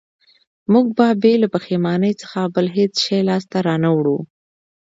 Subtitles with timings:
[0.71, 4.17] موږ به بې له پښېمانۍ څخه بل هېڅ شی لاسته را نه وړو